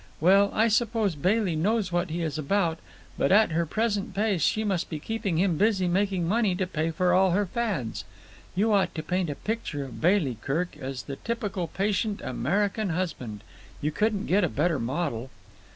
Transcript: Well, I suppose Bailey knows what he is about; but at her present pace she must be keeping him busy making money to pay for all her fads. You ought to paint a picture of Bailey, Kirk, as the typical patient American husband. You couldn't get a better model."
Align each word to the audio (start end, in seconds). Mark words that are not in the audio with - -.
Well, 0.19 0.49
I 0.51 0.67
suppose 0.67 1.13
Bailey 1.13 1.55
knows 1.55 1.91
what 1.91 2.09
he 2.09 2.23
is 2.23 2.39
about; 2.39 2.79
but 3.19 3.31
at 3.31 3.51
her 3.51 3.67
present 3.67 4.15
pace 4.15 4.41
she 4.41 4.63
must 4.63 4.89
be 4.89 4.97
keeping 4.97 5.37
him 5.37 5.57
busy 5.57 5.87
making 5.87 6.27
money 6.27 6.55
to 6.55 6.65
pay 6.65 6.89
for 6.89 7.13
all 7.13 7.29
her 7.33 7.45
fads. 7.45 8.03
You 8.55 8.73
ought 8.73 8.95
to 8.95 9.03
paint 9.03 9.29
a 9.29 9.35
picture 9.35 9.85
of 9.85 10.01
Bailey, 10.01 10.39
Kirk, 10.41 10.75
as 10.75 11.03
the 11.03 11.17
typical 11.17 11.67
patient 11.67 12.19
American 12.23 12.89
husband. 12.89 13.43
You 13.79 13.91
couldn't 13.91 14.25
get 14.25 14.43
a 14.43 14.49
better 14.49 14.79
model." 14.79 15.29